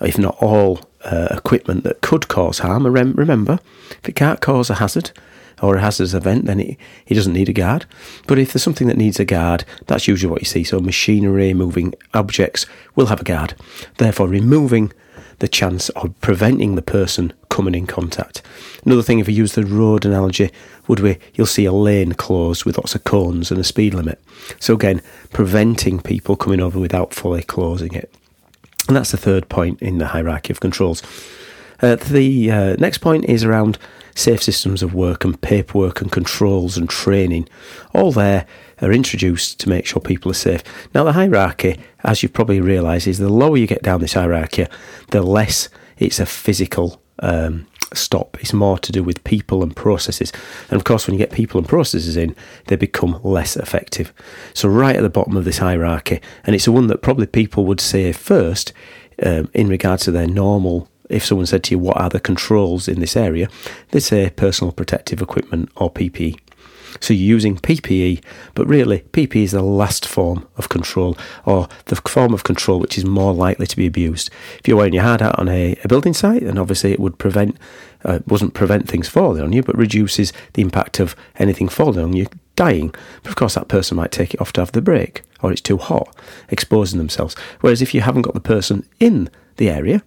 if 0.00 0.18
not 0.18 0.36
all, 0.40 0.88
uh, 1.04 1.28
equipment 1.30 1.84
that 1.84 2.00
could 2.00 2.28
cause 2.28 2.60
harm, 2.60 2.86
remember, 2.86 3.58
if 3.90 4.08
it 4.08 4.16
can't 4.16 4.40
cause 4.40 4.70
a 4.70 4.74
hazard, 4.74 5.10
or 5.62 5.76
a 5.76 5.80
hazardous 5.80 6.14
event, 6.14 6.46
then 6.46 6.60
it 6.60 6.78
doesn't 7.08 7.32
need 7.32 7.48
a 7.48 7.52
guard. 7.52 7.86
But 8.26 8.38
if 8.38 8.52
there's 8.52 8.62
something 8.62 8.88
that 8.88 8.96
needs 8.96 9.20
a 9.20 9.24
guard, 9.24 9.64
that's 9.86 10.08
usually 10.08 10.30
what 10.30 10.42
you 10.42 10.46
see. 10.46 10.64
So 10.64 10.80
machinery, 10.80 11.54
moving 11.54 11.94
objects 12.12 12.66
will 12.94 13.06
have 13.06 13.20
a 13.20 13.24
guard. 13.24 13.54
Therefore, 13.98 14.28
removing 14.28 14.92
the 15.38 15.48
chance 15.48 15.88
of 15.90 16.18
preventing 16.20 16.74
the 16.74 16.82
person 16.82 17.32
coming 17.48 17.74
in 17.74 17.86
contact. 17.86 18.42
Another 18.84 19.02
thing, 19.02 19.18
if 19.18 19.26
we 19.26 19.32
use 19.32 19.54
the 19.54 19.64
road 19.64 20.04
analogy, 20.04 20.50
would 20.88 21.02
be 21.02 21.18
you'll 21.34 21.46
see 21.46 21.64
a 21.64 21.72
lane 21.72 22.12
closed 22.12 22.64
with 22.64 22.76
lots 22.76 22.94
of 22.94 23.04
cones 23.04 23.50
and 23.50 23.60
a 23.60 23.64
speed 23.64 23.94
limit. 23.94 24.20
So 24.58 24.74
again, 24.74 25.02
preventing 25.32 26.00
people 26.00 26.36
coming 26.36 26.60
over 26.60 26.78
without 26.78 27.14
fully 27.14 27.42
closing 27.42 27.94
it. 27.94 28.12
And 28.88 28.96
that's 28.96 29.12
the 29.12 29.16
third 29.16 29.48
point 29.48 29.80
in 29.80 29.98
the 29.98 30.08
hierarchy 30.08 30.52
of 30.52 30.60
controls. 30.60 31.02
Uh, 31.80 31.96
the 31.96 32.50
uh, 32.50 32.76
next 32.78 32.98
point 32.98 33.24
is 33.26 33.44
around 33.44 33.78
safe 34.14 34.42
systems 34.42 34.82
of 34.82 34.94
work 34.94 35.24
and 35.24 35.40
paperwork 35.40 36.00
and 36.00 36.10
controls 36.10 36.76
and 36.76 36.88
training. 36.88 37.48
All 37.92 38.12
there 38.12 38.46
are 38.80 38.92
introduced 38.92 39.60
to 39.60 39.68
make 39.68 39.86
sure 39.86 40.00
people 40.00 40.30
are 40.30 40.34
safe. 40.34 40.62
Now, 40.94 41.04
the 41.04 41.12
hierarchy, 41.12 41.78
as 42.04 42.22
you've 42.22 42.32
probably 42.32 42.60
realised, 42.60 43.06
is 43.06 43.18
the 43.18 43.28
lower 43.28 43.56
you 43.56 43.66
get 43.66 43.82
down 43.82 44.00
this 44.00 44.14
hierarchy, 44.14 44.66
the 45.10 45.22
less 45.22 45.68
it's 45.98 46.20
a 46.20 46.26
physical 46.26 47.00
um, 47.20 47.66
stop. 47.92 48.36
It's 48.40 48.52
more 48.52 48.78
to 48.78 48.92
do 48.92 49.02
with 49.02 49.24
people 49.24 49.62
and 49.62 49.74
processes. 49.74 50.32
And 50.70 50.76
of 50.76 50.84
course, 50.84 51.06
when 51.06 51.14
you 51.14 51.18
get 51.18 51.32
people 51.32 51.58
and 51.58 51.68
processes 51.68 52.16
in, 52.16 52.34
they 52.66 52.76
become 52.76 53.20
less 53.22 53.56
effective. 53.56 54.12
So, 54.52 54.68
right 54.68 54.96
at 54.96 55.02
the 55.02 55.10
bottom 55.10 55.36
of 55.36 55.44
this 55.44 55.58
hierarchy, 55.58 56.20
and 56.44 56.54
it's 56.54 56.64
the 56.64 56.72
one 56.72 56.88
that 56.88 57.02
probably 57.02 57.26
people 57.26 57.64
would 57.66 57.80
say 57.80 58.12
first 58.12 58.72
um, 59.22 59.48
in 59.54 59.68
regards 59.68 60.04
to 60.04 60.10
their 60.10 60.26
normal 60.26 60.88
if 61.10 61.24
someone 61.24 61.46
said 61.46 61.64
to 61.64 61.72
you, 61.72 61.78
What 61.78 61.96
are 61.96 62.10
the 62.10 62.20
controls 62.20 62.88
in 62.88 63.00
this 63.00 63.16
area? 63.16 63.48
they'd 63.90 64.00
say 64.00 64.30
personal 64.30 64.72
protective 64.72 65.20
equipment 65.20 65.70
or 65.76 65.90
PPE. 65.92 66.38
So 67.00 67.12
you're 67.12 67.26
using 67.26 67.56
PPE, 67.56 68.22
but 68.54 68.66
really, 68.66 69.00
PPE 69.12 69.44
is 69.44 69.52
the 69.52 69.62
last 69.62 70.06
form 70.06 70.46
of 70.56 70.68
control 70.68 71.18
or 71.44 71.68
the 71.86 71.96
form 71.96 72.32
of 72.32 72.44
control 72.44 72.78
which 72.78 72.96
is 72.96 73.04
more 73.04 73.34
likely 73.34 73.66
to 73.66 73.76
be 73.76 73.86
abused. 73.86 74.30
If 74.58 74.68
you're 74.68 74.76
wearing 74.76 74.94
your 74.94 75.02
hard 75.02 75.20
hat 75.20 75.38
on 75.38 75.48
a, 75.48 75.76
a 75.82 75.88
building 75.88 76.14
site, 76.14 76.44
then 76.44 76.58
obviously 76.58 76.92
it 76.92 77.00
would 77.00 77.18
prevent, 77.18 77.56
uh, 78.04 78.20
wasn't 78.26 78.54
prevent 78.54 78.88
things 78.88 79.08
falling 79.08 79.42
on 79.42 79.52
you, 79.52 79.62
but 79.62 79.76
reduces 79.76 80.32
the 80.52 80.62
impact 80.62 81.00
of 81.00 81.16
anything 81.36 81.68
falling 81.68 82.04
on 82.04 82.12
you 82.12 82.26
dying. 82.56 82.94
But 83.22 83.30
of 83.30 83.36
course, 83.36 83.54
that 83.54 83.68
person 83.68 83.96
might 83.96 84.12
take 84.12 84.34
it 84.34 84.40
off 84.40 84.52
to 84.54 84.60
have 84.60 84.72
the 84.72 84.82
break, 84.82 85.22
or 85.42 85.50
it's 85.50 85.60
too 85.60 85.78
hot, 85.78 86.14
exposing 86.48 86.98
themselves. 86.98 87.34
Whereas 87.60 87.82
if 87.82 87.94
you 87.94 88.02
haven't 88.02 88.22
got 88.22 88.34
the 88.34 88.40
person 88.40 88.86
in 89.00 89.30
the 89.56 89.68
area, 89.68 90.02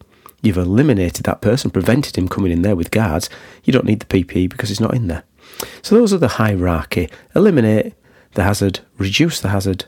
you've 0.48 0.58
eliminated 0.58 1.26
that 1.26 1.42
person, 1.42 1.70
prevented 1.70 2.18
him 2.18 2.28
coming 2.28 2.52
in 2.52 2.64
there 2.64 2.76
with 2.76 2.92
guards, 2.92 3.30
you 3.64 3.72
don't 3.72 3.86
need 3.86 4.00
the 4.00 4.06
PPE 4.06 4.50
because 4.50 4.70
he's 4.70 4.80
not 4.80 4.96
in 4.96 5.08
there. 5.08 5.24
So 5.82 5.96
those 5.96 6.14
are 6.14 6.18
the 6.18 6.28
hierarchy. 6.28 7.10
Eliminate 7.36 7.94
the 8.34 8.44
hazard, 8.44 8.80
reduce 8.98 9.40
the 9.40 9.50
hazard, 9.50 9.86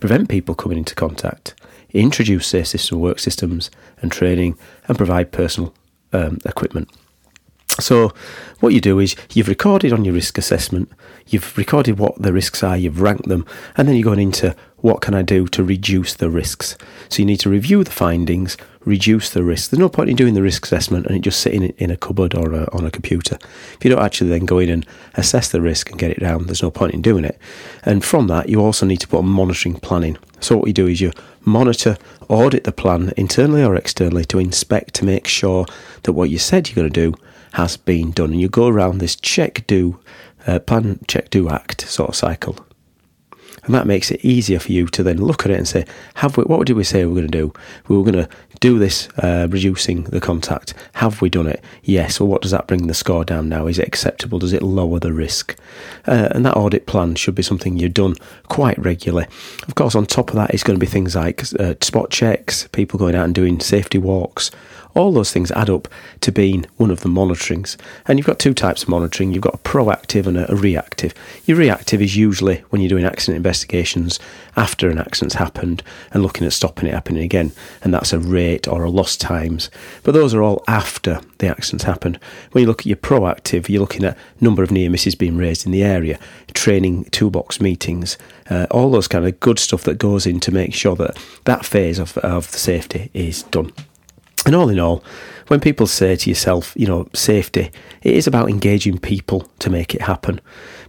prevent 0.00 0.28
people 0.28 0.54
coming 0.54 0.78
into 0.78 0.94
contact, 0.94 1.54
introduce 1.90 2.46
safe 2.46 2.66
system 2.68 3.00
work 3.00 3.18
systems 3.18 3.70
and 4.00 4.10
training, 4.10 4.58
and 4.88 4.96
provide 4.96 5.32
personal 5.32 5.74
um, 6.12 6.38
equipment. 6.44 6.90
So, 7.80 8.12
what 8.60 8.74
you 8.74 8.80
do 8.80 8.98
is 8.98 9.16
you've 9.32 9.48
recorded 9.48 9.92
on 9.92 10.04
your 10.04 10.14
risk 10.14 10.38
assessment, 10.38 10.90
you've 11.26 11.56
recorded 11.56 11.98
what 11.98 12.20
the 12.20 12.32
risks 12.32 12.62
are, 12.62 12.76
you've 12.76 13.00
ranked 13.00 13.28
them, 13.28 13.46
and 13.76 13.88
then 13.88 13.96
you're 13.96 14.04
going 14.04 14.20
into 14.20 14.54
what 14.76 15.00
can 15.00 15.14
I 15.14 15.22
do 15.22 15.46
to 15.48 15.64
reduce 15.64 16.14
the 16.14 16.28
risks. 16.28 16.76
So, 17.08 17.20
you 17.20 17.26
need 17.26 17.40
to 17.40 17.50
review 17.50 17.82
the 17.82 17.90
findings, 17.90 18.56
reduce 18.84 19.30
the 19.30 19.42
risks. 19.42 19.68
There's 19.68 19.78
no 19.78 19.88
point 19.88 20.10
in 20.10 20.16
doing 20.16 20.34
the 20.34 20.42
risk 20.42 20.64
assessment 20.64 21.06
and 21.06 21.16
it 21.16 21.20
just 21.20 21.40
sitting 21.40 21.62
in 21.62 21.90
a 21.90 21.96
cupboard 21.96 22.34
or 22.34 22.52
a, 22.52 22.68
on 22.72 22.84
a 22.84 22.90
computer. 22.90 23.38
If 23.74 23.84
you 23.84 23.90
don't 23.90 24.04
actually 24.04 24.30
then 24.30 24.44
go 24.44 24.58
in 24.58 24.68
and 24.68 24.86
assess 25.14 25.48
the 25.48 25.60
risk 25.60 25.90
and 25.90 25.98
get 25.98 26.10
it 26.10 26.20
down, 26.20 26.46
there's 26.46 26.62
no 26.62 26.70
point 26.70 26.94
in 26.94 27.02
doing 27.02 27.24
it. 27.24 27.38
And 27.84 28.04
from 28.04 28.26
that, 28.28 28.48
you 28.48 28.60
also 28.60 28.86
need 28.86 29.00
to 29.00 29.08
put 29.08 29.20
a 29.20 29.22
monitoring 29.22 29.78
plan 29.78 30.04
in. 30.04 30.18
So, 30.40 30.56
what 30.56 30.66
you 30.66 30.72
do 30.72 30.88
is 30.88 31.00
you 31.00 31.12
monitor, 31.44 31.96
audit 32.28 32.64
the 32.64 32.72
plan 32.72 33.12
internally 33.16 33.62
or 33.62 33.76
externally 33.76 34.24
to 34.26 34.38
inspect 34.38 34.94
to 34.94 35.04
make 35.04 35.26
sure 35.26 35.66
that 36.02 36.12
what 36.12 36.30
you 36.30 36.38
said 36.38 36.68
you're 36.68 36.76
going 36.76 36.92
to 36.92 37.10
do 37.10 37.16
has 37.52 37.76
been 37.76 38.10
done. 38.10 38.32
And 38.32 38.40
you 38.40 38.48
go 38.48 38.68
around 38.68 38.98
this 38.98 39.16
check, 39.16 39.66
do, 39.66 39.98
uh, 40.46 40.58
plan, 40.60 41.00
check, 41.08 41.30
do, 41.30 41.48
act 41.48 41.82
sort 41.82 42.10
of 42.10 42.16
cycle. 42.16 42.56
And 43.64 43.74
that 43.76 43.86
makes 43.86 44.10
it 44.10 44.24
easier 44.24 44.58
for 44.58 44.72
you 44.72 44.88
to 44.88 45.04
then 45.04 45.18
look 45.18 45.44
at 45.44 45.52
it 45.52 45.56
and 45.58 45.68
say, 45.68 45.84
have 46.14 46.36
we, 46.36 46.42
what 46.44 46.66
did 46.66 46.76
we 46.76 46.82
say 46.82 47.04
we 47.04 47.12
were 47.12 47.20
going 47.20 47.30
to 47.30 47.38
do? 47.38 47.52
We 47.86 47.96
were 47.96 48.02
going 48.02 48.24
to 48.24 48.28
do 48.58 48.78
this, 48.78 49.08
uh, 49.18 49.46
reducing 49.48 50.02
the 50.04 50.20
contact. 50.20 50.74
Have 50.94 51.22
we 51.22 51.30
done 51.30 51.46
it? 51.46 51.62
Yes. 51.84 52.18
Well, 52.18 52.28
what 52.28 52.42
does 52.42 52.50
that 52.50 52.66
bring 52.66 52.88
the 52.88 52.94
score 52.94 53.24
down 53.24 53.48
now? 53.48 53.68
Is 53.68 53.78
it 53.78 53.86
acceptable? 53.86 54.40
Does 54.40 54.52
it 54.52 54.62
lower 54.62 54.98
the 54.98 55.12
risk? 55.12 55.56
Uh, 56.06 56.28
and 56.32 56.44
that 56.44 56.56
audit 56.56 56.86
plan 56.86 57.14
should 57.14 57.36
be 57.36 57.42
something 57.42 57.76
you've 57.76 57.94
done 57.94 58.16
quite 58.48 58.78
regularly. 58.78 59.28
Of 59.68 59.76
course, 59.76 59.94
on 59.94 60.06
top 60.06 60.30
of 60.30 60.36
that, 60.36 60.50
it's 60.50 60.64
going 60.64 60.76
to 60.76 60.84
be 60.84 60.90
things 60.90 61.14
like 61.14 61.44
uh, 61.60 61.74
spot 61.82 62.10
checks, 62.10 62.66
people 62.72 62.98
going 62.98 63.14
out 63.14 63.26
and 63.26 63.34
doing 63.34 63.60
safety 63.60 63.98
walks, 63.98 64.50
all 64.94 65.12
those 65.12 65.32
things 65.32 65.50
add 65.52 65.70
up 65.70 65.88
to 66.20 66.32
being 66.32 66.66
one 66.76 66.90
of 66.90 67.00
the 67.00 67.08
monitorings. 67.08 67.76
And 68.06 68.18
you've 68.18 68.26
got 68.26 68.38
two 68.38 68.54
types 68.54 68.82
of 68.82 68.88
monitoring 68.88 69.32
you've 69.32 69.42
got 69.42 69.54
a 69.54 69.58
proactive 69.58 70.26
and 70.26 70.38
a, 70.38 70.54
reactive. 70.54 71.14
Your 71.44 71.56
reactive 71.56 72.02
is 72.02 72.16
usually 72.16 72.58
when 72.70 72.80
you're 72.82 72.88
doing 72.88 73.04
accident 73.04 73.36
investigations 73.36 74.20
after 74.56 74.90
an 74.90 74.98
accident's 74.98 75.36
happened 75.36 75.82
and 76.12 76.22
looking 76.22 76.46
at 76.46 76.52
stopping 76.52 76.88
it 76.88 76.94
happening 76.94 77.22
again, 77.22 77.52
and 77.82 77.92
that's 77.92 78.12
a 78.12 78.18
rate 78.18 78.68
or 78.68 78.84
a 78.84 78.90
lost 78.90 79.20
times. 79.20 79.70
But 80.02 80.12
those 80.12 80.34
are 80.34 80.42
all 80.42 80.62
after 80.68 81.20
the 81.38 81.48
accident's 81.48 81.84
happened. 81.84 82.18
When 82.52 82.62
you 82.62 82.68
look 82.68 82.80
at 82.80 82.86
your 82.86 82.96
proactive, 82.96 83.68
you're 83.68 83.80
looking 83.80 84.04
at 84.04 84.16
number 84.40 84.62
of 84.62 84.70
near 84.70 84.90
misses 84.90 85.14
being 85.14 85.36
raised 85.36 85.66
in 85.66 85.72
the 85.72 85.82
area, 85.82 86.18
training 86.54 87.04
toolbox 87.06 87.60
meetings, 87.60 88.18
uh, 88.50 88.66
all 88.70 88.90
those 88.90 89.08
kind 89.08 89.26
of 89.26 89.40
good 89.40 89.58
stuff 89.58 89.82
that 89.84 89.98
goes 89.98 90.26
in 90.26 90.40
to 90.40 90.52
make 90.52 90.74
sure 90.74 90.96
that 90.96 91.18
that 91.44 91.64
phase 91.64 91.98
of, 91.98 92.16
of 92.18 92.50
the 92.52 92.58
safety 92.58 93.10
is 93.14 93.42
done. 93.44 93.72
And 94.44 94.54
all 94.54 94.68
in 94.68 94.80
all, 94.80 95.04
when 95.48 95.60
people 95.60 95.86
say 95.86 96.16
to 96.16 96.30
yourself, 96.30 96.72
you 96.76 96.86
know, 96.86 97.08
safety, 97.12 97.70
it 98.02 98.14
is 98.14 98.26
about 98.26 98.48
engaging 98.48 98.98
people 98.98 99.48
to 99.60 99.70
make 99.70 99.94
it 99.94 100.02
happen. 100.02 100.40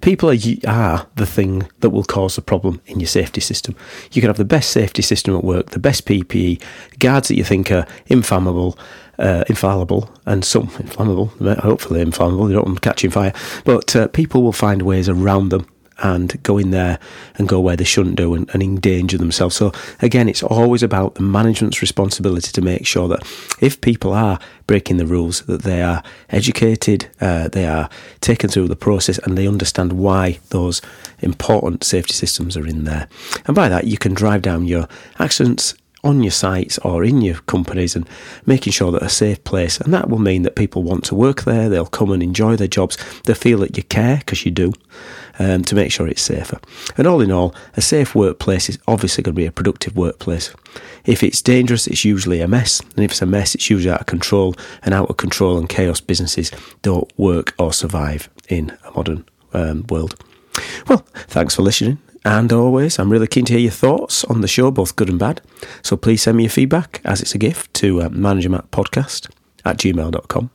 People 0.02 0.30
are, 0.30 0.38
are 0.68 1.08
the 1.16 1.26
thing 1.26 1.68
that 1.80 1.92
will 1.92 2.04
cause 2.04 2.36
the 2.36 2.42
problem 2.42 2.82
in 2.88 3.00
your 3.00 3.08
safety 3.08 3.42
system. 3.42 3.76
You 4.12 4.22
can 4.22 4.30
have 4.30 4.38
the 4.38 4.46
best 4.46 4.72
safety 4.72 5.02
system 5.02 5.36
at 5.36 5.44
work, 5.44 5.72
the 5.72 5.80
best 5.80 6.06
PPE, 6.06 6.62
guards 7.00 7.28
that 7.28 7.36
you 7.36 7.44
think 7.44 7.72
are 7.72 7.86
inflammable, 8.08 8.78
uh, 9.20 9.44
infallible, 9.48 10.10
and 10.26 10.44
some 10.44 10.72
inflammable, 10.80 11.28
hopefully 11.60 12.02
inflammable, 12.02 12.46
they 12.46 12.54
don't 12.54 12.66
want 12.66 12.82
them 12.82 12.92
catching 12.92 13.12
fire, 13.12 13.34
but 13.66 13.96
uh, 13.96 14.08
people 14.08 14.42
will 14.42 14.54
find 14.54 14.82
ways 14.82 15.08
around 15.08 15.50
them 15.50 15.68
and 16.00 16.42
go 16.44 16.58
in 16.58 16.72
there 16.72 17.00
and 17.36 17.48
go 17.48 17.60
where 17.60 17.76
they 17.76 17.84
shouldn't 17.84 18.16
do 18.16 18.34
and, 18.34 18.50
and, 18.54 18.64
endanger 18.64 19.18
themselves. 19.18 19.56
So, 19.56 19.72
again, 20.02 20.28
it's 20.28 20.44
always 20.44 20.84
about 20.84 21.16
the 21.16 21.22
management's 21.22 21.82
responsibility 21.82 22.52
to 22.52 22.62
make 22.62 22.86
sure 22.86 23.08
that 23.08 23.22
if 23.60 23.82
people 23.82 24.14
are 24.14 24.40
breaking 24.68 24.98
the 24.98 25.06
rules, 25.06 25.42
that 25.42 25.64
they 25.64 25.82
are 25.82 26.04
educated, 26.30 27.10
uh, 27.22 27.50
they 27.50 27.68
are 27.68 27.90
taken 28.22 28.50
through 28.50 28.68
the 28.68 28.76
process, 28.76 29.20
and 29.20 29.38
they 29.38 29.48
understand 29.48 29.94
why 29.94 30.40
those 30.50 30.82
important 31.20 31.84
safety 31.84 32.14
systems 32.14 32.58
are 32.58 32.68
in 32.68 32.86
there. 32.86 33.08
And 33.46 33.56
by 33.56 33.70
that, 33.70 33.86
you 33.86 33.98
can 33.98 34.14
drive 34.14 34.42
down 34.42 34.66
your 34.66 34.88
accidents 35.20 35.76
on 36.04 36.22
your 36.22 36.32
sites 36.32 36.78
or 36.80 37.04
in 37.04 37.22
your 37.22 37.36
companies 37.42 37.96
and 37.96 38.08
making 38.46 38.74
sure 38.74 38.92
that 38.92 39.04
a 39.04 39.10
safe 39.10 39.42
place. 39.44 39.80
And 39.80 39.94
that 39.94 40.10
will 40.10 40.20
mean 40.20 40.44
that 40.44 40.56
people 40.56 40.84
want 40.84 41.06
to 41.06 41.16
work 41.16 41.44
there, 41.44 41.70
they'll 41.70 41.86
come 41.86 42.12
and 42.12 42.22
enjoy 42.22 42.56
their 42.56 42.68
jobs, 42.68 42.98
they 43.24 43.34
feel 43.34 43.60
that 43.60 43.78
you 43.78 43.84
care 43.84 44.18
because 44.18 44.46
you 44.46 44.52
do 44.52 44.74
um, 45.40 45.64
to 45.64 45.76
make 45.76 45.92
sure 45.92 46.08
it's 46.08 46.22
safer. 46.22 46.60
And 46.98 47.08
all 47.08 47.22
in 47.22 47.32
all, 47.32 47.56
a 47.76 47.82
safe 47.82 48.16
workplace 48.16 48.70
is 48.70 48.80
obviously 48.88 49.24
going 49.24 49.36
to 49.36 49.42
be 49.42 49.46
a 49.46 49.52
productive 49.52 49.96
workplace. 49.96 50.54
If 51.06 51.24
it's 51.24 51.42
dangerous, 51.42 51.88
it's 51.88 52.06
usually 52.06 52.42
a 52.42 52.48
mess. 52.48 52.80
And 52.80 53.04
if 53.04 53.12
it's 53.12 53.22
a 53.22 53.26
mess, 53.26 53.56
it's 53.56 53.70
usually 53.70 53.92
out 53.92 54.02
of 54.02 54.06
control. 54.08 54.56
And 54.84 54.94
out 54.94 55.10
of 55.10 55.18
control 55.18 55.58
and 55.58 55.68
chaos 55.68 56.02
businesses 56.02 56.52
don't 56.82 57.12
work 57.18 57.54
or 57.58 57.74
survive 57.74 58.30
in 58.50 58.78
a 58.86 58.92
modern 58.92 59.26
um, 59.54 59.86
world. 59.90 60.16
Well, 60.88 61.06
thanks 61.14 61.56
for 61.56 61.62
listening. 61.62 62.00
And 62.26 62.54
always, 62.54 63.00
I'm 63.00 63.12
really 63.12 63.28
keen 63.28 63.44
to 63.46 63.54
hear 63.54 63.62
your 63.62 63.72
thoughts 63.72 64.24
on 64.26 64.42
the 64.42 64.48
show, 64.48 64.72
both 64.72 64.96
good 64.96 65.10
and 65.10 65.20
bad. 65.20 65.42
So 65.82 65.98
please 65.98 66.22
send 66.22 66.38
me 66.38 66.44
your 66.44 66.50
feedback 66.52 67.02
as 67.04 67.22
it's 67.22 67.36
a 67.36 67.38
gift 67.38 67.74
to 67.76 68.02
uh, 68.02 68.10
Podcast 68.10 69.30
at 69.66 69.78
gmail.com. 69.78 70.50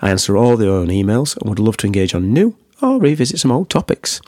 I 0.00 0.10
answer 0.10 0.36
all 0.36 0.56
the 0.56 0.68
own 0.68 0.88
emails 0.88 1.36
and 1.36 1.48
would 1.48 1.60
love 1.60 1.76
to 1.78 1.86
engage 1.86 2.14
on 2.14 2.32
new 2.32 2.56
or 2.82 2.98
revisit 2.98 3.38
some 3.38 3.52
old 3.52 3.70
topics. 3.70 4.20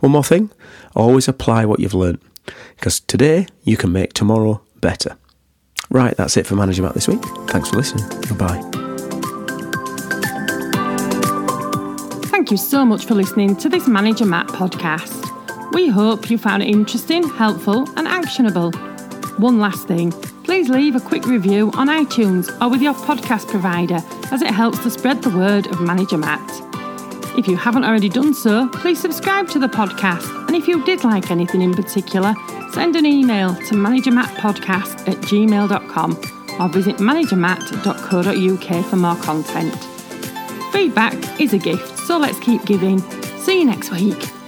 One 0.00 0.12
more 0.12 0.24
thing 0.24 0.50
always 0.94 1.28
apply 1.28 1.64
what 1.64 1.80
you've 1.80 1.94
learned 1.94 2.20
because 2.76 3.00
today 3.00 3.46
you 3.62 3.76
can 3.76 3.92
make 3.92 4.12
tomorrow 4.12 4.60
better. 4.80 5.16
Right, 5.90 6.16
that's 6.16 6.36
it 6.36 6.46
for 6.46 6.54
Manager 6.54 6.82
Matt 6.82 6.94
this 6.94 7.08
week. 7.08 7.22
Thanks 7.48 7.70
for 7.70 7.76
listening. 7.76 8.08
Goodbye. 8.28 8.60
Thank 12.30 12.50
you 12.50 12.56
so 12.56 12.84
much 12.84 13.04
for 13.04 13.14
listening 13.14 13.56
to 13.56 13.68
this 13.68 13.86
Manager 13.86 14.24
Matt 14.24 14.46
podcast. 14.48 15.26
We 15.72 15.88
hope 15.88 16.30
you 16.30 16.38
found 16.38 16.62
it 16.62 16.68
interesting, 16.68 17.28
helpful, 17.28 17.88
and 17.96 18.08
actionable. 18.08 18.72
One 19.38 19.58
last 19.58 19.86
thing 19.86 20.12
please 20.50 20.68
leave 20.68 20.96
a 20.96 21.00
quick 21.00 21.26
review 21.26 21.70
on 21.74 21.86
iTunes 21.86 22.50
or 22.60 22.68
with 22.68 22.82
your 22.82 22.92
podcast 22.92 23.46
provider 23.46 24.00
as 24.32 24.42
it 24.42 24.50
helps 24.50 24.80
to 24.80 24.90
spread 24.90 25.22
the 25.22 25.30
word 25.30 25.68
of 25.68 25.80
Manager 25.80 26.18
Matt. 26.18 26.69
If 27.40 27.48
you 27.48 27.56
haven't 27.56 27.84
already 27.84 28.10
done 28.10 28.34
so, 28.34 28.68
please 28.68 29.00
subscribe 29.00 29.48
to 29.48 29.58
the 29.58 29.66
podcast. 29.66 30.46
And 30.46 30.54
if 30.54 30.68
you 30.68 30.84
did 30.84 31.04
like 31.04 31.30
anything 31.30 31.62
in 31.62 31.72
particular, 31.72 32.34
send 32.74 32.96
an 32.96 33.06
email 33.06 33.54
to 33.54 33.74
managermattpodcast 33.74 35.08
at 35.08 35.16
gmail.com 35.22 36.20
or 36.60 36.68
visit 36.68 36.96
managermatt.co.uk 36.96 38.84
for 38.84 38.96
more 38.96 39.16
content. 39.16 39.74
Feedback 40.70 41.40
is 41.40 41.54
a 41.54 41.58
gift, 41.58 42.00
so 42.00 42.18
let's 42.18 42.38
keep 42.40 42.62
giving. 42.66 43.00
See 43.38 43.60
you 43.60 43.64
next 43.64 43.90
week. 43.90 44.39